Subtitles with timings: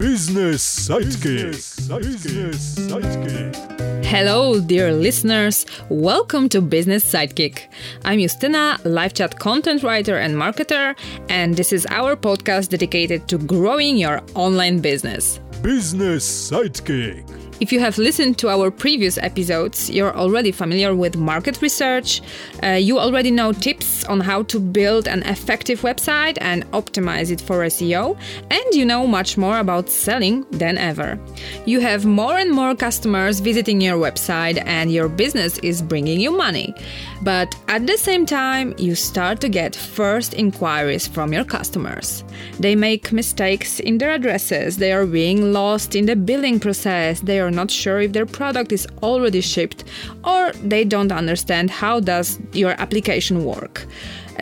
[0.00, 1.52] Business Sidekick.
[2.00, 4.02] Business Sidekick.
[4.02, 5.66] Hello, dear listeners.
[5.90, 7.68] Welcome to Business Sidekick.
[8.06, 10.96] I'm Justina, live chat content writer and marketer,
[11.28, 15.38] and this is our podcast dedicated to growing your online business.
[15.60, 17.49] Business Sidekick.
[17.60, 22.22] If you have listened to our previous episodes, you're already familiar with market research.
[22.62, 27.38] Uh, you already know tips on how to build an effective website and optimize it
[27.38, 28.16] for SEO,
[28.50, 31.18] and you know much more about selling than ever.
[31.66, 36.34] You have more and more customers visiting your website, and your business is bringing you
[36.34, 36.74] money.
[37.22, 42.24] But at the same time, you start to get first inquiries from your customers.
[42.58, 47.38] They make mistakes in their addresses, they are being lost in the billing process, they
[47.38, 49.84] are are not sure if their product is already shipped
[50.24, 53.86] or they don't understand how does your application work.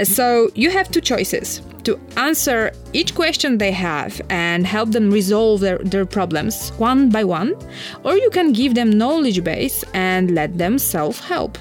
[0.04, 5.60] So you have two choices to answer each question they have and help them resolve
[5.60, 7.54] their, their problems one by one,
[8.04, 11.58] or you can give them knowledge base and let them self-help.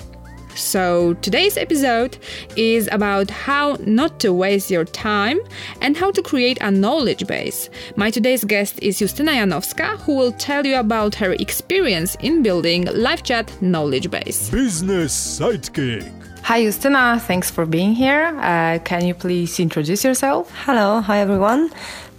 [0.57, 2.17] So, today's episode
[2.55, 5.39] is about how not to waste your time
[5.81, 7.69] and how to create a knowledge base.
[7.95, 12.85] My today's guest is Justyna Janowska, who will tell you about her experience in building
[12.93, 14.49] live chat knowledge base.
[14.49, 16.11] Business Sidekick.
[16.43, 17.21] Hi, Justyna.
[17.21, 18.27] Thanks for being here.
[18.39, 20.51] Uh, can you please introduce yourself?
[20.65, 21.69] Hello, hi everyone.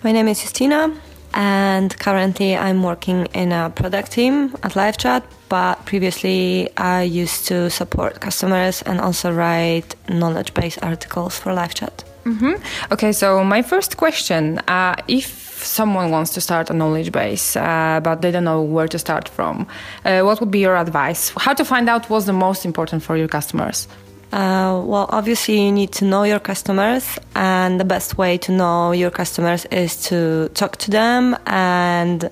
[0.05, 0.97] My name is Justyna,
[1.34, 5.23] and currently I'm working in a product team at LiveChat.
[5.48, 12.05] But previously, I used to support customers and also write knowledge based articles for LiveChat.
[12.25, 12.93] Mm-hmm.
[12.93, 18.01] Okay, so my first question uh, if someone wants to start a knowledge base, uh,
[18.03, 19.67] but they don't know where to start from,
[20.05, 21.33] uh, what would be your advice?
[21.37, 23.89] How to find out what's the most important for your customers?
[24.31, 28.93] Uh, well, obviously, you need to know your customers, and the best way to know
[28.93, 32.29] your customers is to talk to them and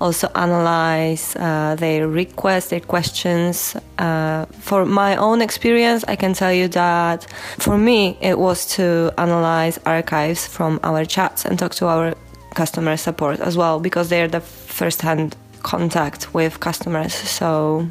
[0.00, 3.74] also analyze uh, their requests, their questions.
[3.98, 7.26] Uh, for my own experience, I can tell you that
[7.58, 12.14] for me, it was to analyze archives from our chats and talk to our
[12.54, 17.12] customer support as well, because they're the first hand contact with customers.
[17.12, 17.88] So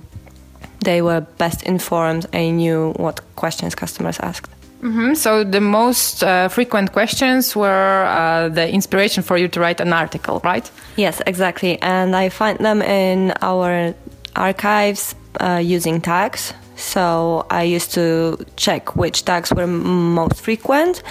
[0.84, 4.50] they were best informed and knew what questions customers asked.
[4.81, 5.13] Mm-hmm.
[5.16, 9.91] So the most uh, frequent questions were uh, the inspiration for you to write an
[9.91, 10.69] article, right?
[10.95, 11.81] Yes, exactly.
[11.81, 13.94] And I find them in our
[14.35, 16.53] archives uh, using tags.
[16.79, 21.03] So I used to check which tags were most frequent,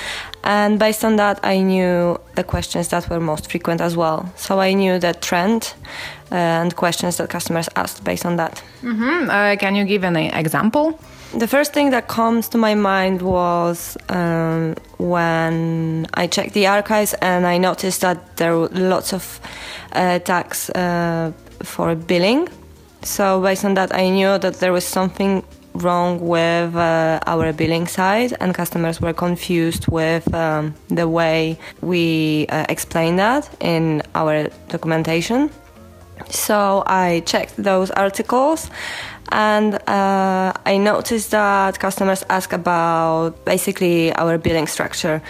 [0.42, 4.32] and based on that, I knew the questions that were most frequent as well.
[4.36, 5.74] So I knew the trend
[6.30, 8.62] and questions that customers asked based on that.
[8.82, 9.30] Mm-hmm.
[9.30, 10.98] Uh, can you give an example?
[11.34, 17.12] The first thing that comes to my mind was um, when I checked the archives
[17.20, 19.38] and I noticed that there were lots of
[19.92, 22.48] uh, tags uh, for billing.
[23.02, 25.44] So, based on that, I knew that there was something
[25.83, 32.47] wrong with uh, our billing side, and customers were confused with um, the way we
[32.49, 35.50] uh, explain that in our documentation.
[36.31, 38.71] So I checked those articles
[39.31, 45.22] and uh, I noticed that customers ask about basically our billing structure.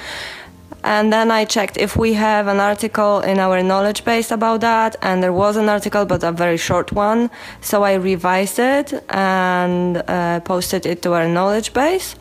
[0.84, 4.96] And then I checked if we have an article in our knowledge base about that,
[5.02, 7.30] and there was an article, but a very short one.
[7.60, 12.16] So I revised it and uh, posted it to our knowledge base.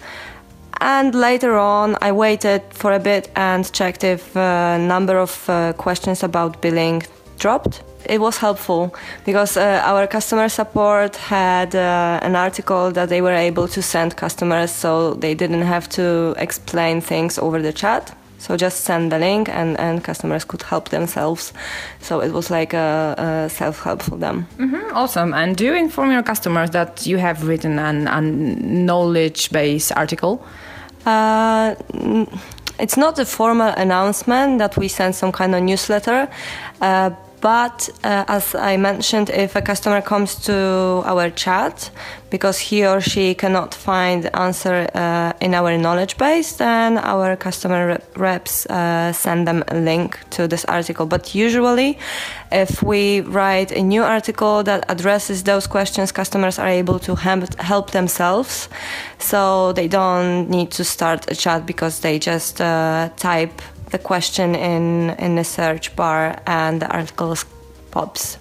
[0.80, 5.50] And later on, I waited for a bit and checked if a uh, number of
[5.50, 7.04] uh, questions about billing
[7.40, 8.94] dropped it was helpful
[9.26, 14.16] because uh, our customer support had uh, an article that they were able to send
[14.16, 18.16] customers so they didn't have to explain things over the chat.
[18.40, 21.54] So just send the link and, and customers could help themselves.
[22.02, 24.48] So it was like a, a self help for them.
[24.58, 25.34] Mm-hmm, awesome.
[25.34, 30.46] And do you inform your customers that you have written an, a knowledge based article?
[31.06, 31.76] Uh,
[32.80, 36.30] it's not a formal announcement that we send some kind of newsletter,
[36.82, 37.10] uh,
[37.42, 41.92] but uh, as I mentioned, if a customer comes to our chat
[42.30, 48.02] because he or she cannot find answer uh, in our knowledge base, then our customer
[48.16, 51.06] reps uh, send them a link to this article.
[51.06, 52.00] But usually,
[52.52, 57.92] if we write a new article that addresses those questions, customers are able to help
[57.92, 58.68] themselves.
[59.20, 63.62] So they don't need to start a chat because they just uh, type
[63.92, 67.36] the question in in the search bar and the article
[67.92, 68.38] pops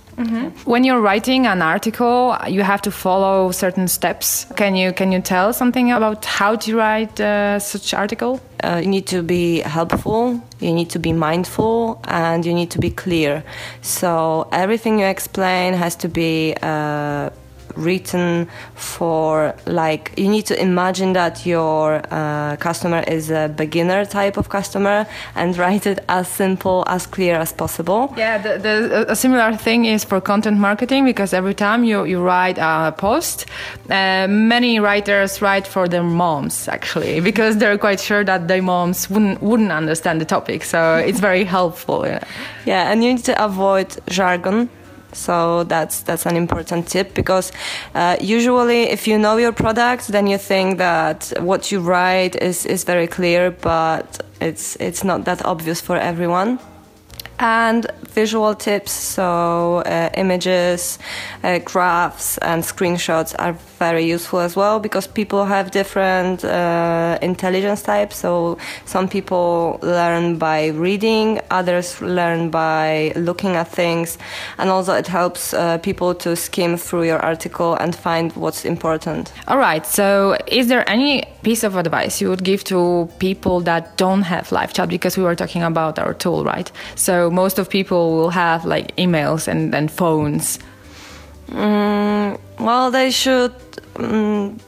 [0.65, 4.47] When you're writing an article, you have to follow certain steps.
[4.57, 8.41] Can you can you tell something about how to write uh, such article?
[8.65, 12.79] uh, you need to be helpful, you need to be mindful, and you need to
[12.79, 13.45] be clear.
[13.83, 17.31] So everything you explain has to be uh,
[17.77, 24.37] written for like you need to imagine that your uh, customer is a beginner type
[24.37, 29.17] of customer and write it as simple as clear as possible Yeah, the, the, a
[29.17, 33.47] similar thing is for content marketing because every time you, you write a post,
[33.91, 39.11] uh, many writers write for their moms actually because they're quite sure that their moms
[39.11, 40.65] wouldn't wouldn't understand the topic.
[40.65, 42.07] So it's very helpful.
[42.07, 42.23] Yeah.
[42.65, 44.69] Yeah, and you need to avoid jargon.
[45.17, 47.53] So that's that's an important tip because
[47.95, 52.67] uh, usually if you know your product, then you think that what you write is,
[52.67, 56.59] is very clear, but it's it's not that obvious for everyone.
[57.39, 60.99] And visual tips, so uh, images,
[61.43, 67.83] uh, graphs, and screenshots are very useful as well because people have different uh, intelligence
[67.83, 68.17] types.
[68.17, 74.19] So some people learn by reading, others learn by looking at things,
[74.59, 79.33] and also it helps uh, people to skim through your article and find what's important.
[79.49, 79.87] All right.
[79.87, 84.53] So, is there any piece of advice you would give to people that don't have
[84.53, 84.89] live chat?
[84.89, 86.71] Because we were talking about our tool, right?
[86.95, 90.59] So, most of people will have like emails and, and phones.
[91.49, 93.55] Mm, well, they should
[93.95, 94.59] mm,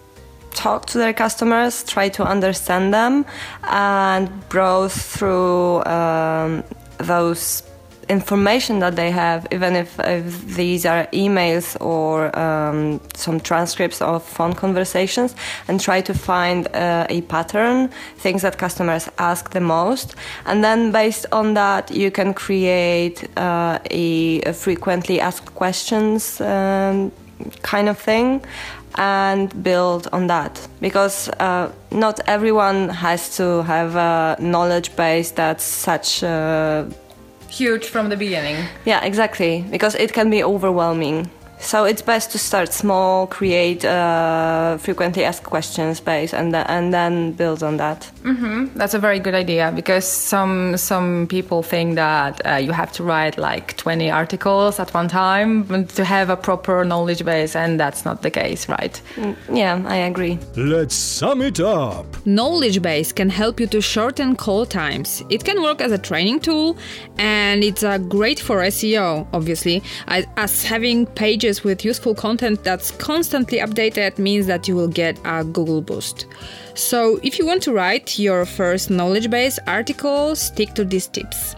[0.52, 3.24] talk to their customers, try to understand them,
[3.64, 6.64] and browse through um,
[6.98, 7.62] those
[8.08, 14.24] information that they have, even if, if these are emails or um, some transcripts of
[14.24, 15.34] phone conversations,
[15.68, 20.14] and try to find uh, a pattern, things that customers ask the most,
[20.46, 27.12] and then based on that, you can create uh, a, a frequently asked questions um,
[27.62, 28.44] kind of thing
[28.96, 30.66] and build on that.
[30.80, 36.84] Because uh, not everyone has to have a knowledge base that's such uh,
[37.48, 38.56] Huge from the beginning.
[38.84, 44.76] yeah exactly because it can be overwhelming so it's best to start small create uh,
[44.78, 48.10] frequently asked questions base and, th- and then build on that
[48.76, 53.02] That's a very good idea because some some people think that uh, you have to
[53.02, 58.04] write like 20 articles at one time to have a proper knowledge base, and that's
[58.04, 59.00] not the case, right?
[59.16, 62.06] Mm, yeah i agree Let's sum it up.
[62.26, 65.22] Knowledge base can help you to shorten call times.
[65.30, 66.76] It can work as a training tool
[67.18, 72.90] and it's uh, great for SEO, obviously, as, as having pages with useful content that's
[72.92, 76.26] constantly updated means that you will get a Google boost.
[76.74, 81.56] So, if you want to write your first knowledge base article, stick to these tips.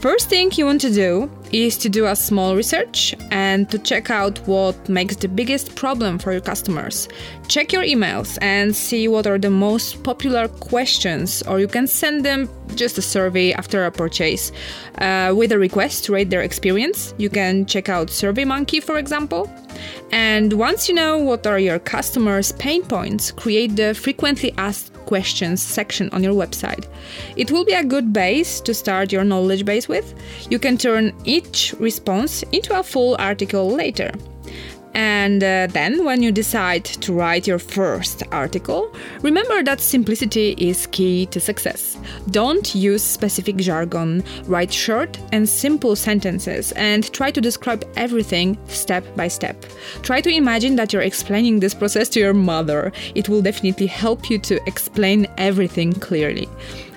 [0.00, 4.10] First thing you want to do is to do a small research and to check
[4.10, 7.08] out what makes the biggest problem for your customers.
[7.48, 12.24] Check your emails and see what are the most popular questions, or you can send
[12.24, 14.52] them just a survey after a purchase
[14.98, 17.14] uh, with a request to rate their experience.
[17.16, 19.50] You can check out SurveyMonkey, for example.
[20.12, 25.62] And once you know what are your customers' pain points, create the frequently asked questions
[25.62, 26.86] section on your website.
[27.36, 30.14] It will be a good base to start your knowledge base with.
[30.50, 34.12] You can turn each response into a full article later.
[34.96, 38.90] And uh, then, when you decide to write your first article,
[39.20, 41.98] remember that simplicity is key to success.
[42.30, 49.04] Don't use specific jargon, write short and simple sentences, and try to describe everything step
[49.16, 49.66] by step.
[50.00, 52.90] Try to imagine that you're explaining this process to your mother.
[53.14, 56.48] It will definitely help you to explain everything clearly.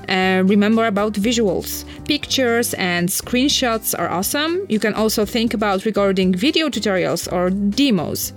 [0.10, 1.86] Remember about visuals.
[2.06, 4.66] Pictures and screenshots are awesome.
[4.70, 8.34] You can also think about recording video tutorials or demos.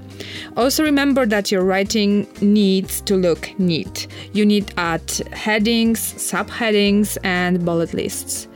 [0.57, 4.07] Also, remember that your writing needs to look neat.
[4.33, 8.49] You need to add headings, subheadings, and bullet lists.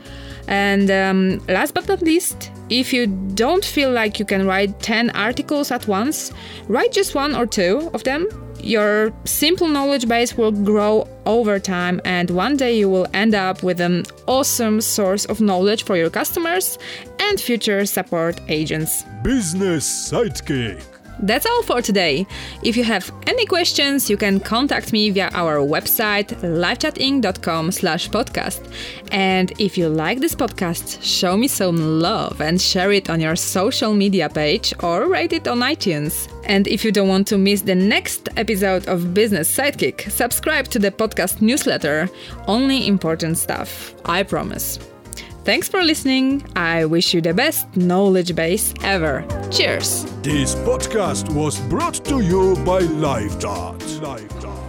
[0.47, 5.09] And um, last but not least, if you don't feel like you can write 10
[5.11, 6.31] articles at once,
[6.67, 8.27] write just one or two of them.
[8.61, 13.63] Your simple knowledge base will grow over time, and one day you will end up
[13.63, 16.77] with an awesome source of knowledge for your customers
[17.19, 19.03] and future support agents.
[19.23, 20.96] Business Sidekick.
[21.19, 22.27] That's all for today.
[22.63, 28.61] If you have any questions, you can contact me via our website livechatinc.com slash podcast.
[29.11, 33.35] And if you like this podcast, show me some love and share it on your
[33.35, 36.31] social media page or rate it on iTunes.
[36.45, 40.79] And if you don't want to miss the next episode of Business Sidekick, subscribe to
[40.79, 42.09] the podcast newsletter.
[42.47, 44.79] Only important stuff, I promise.
[45.47, 46.43] Thanks for listening.
[46.57, 49.23] I wish you the best knowledge base ever.
[49.49, 50.03] Cheers.
[50.21, 53.79] This podcast was brought to you by LiveChat.
[54.01, 54.66] LiveChat.